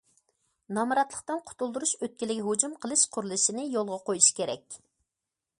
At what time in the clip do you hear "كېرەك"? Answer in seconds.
4.41-4.83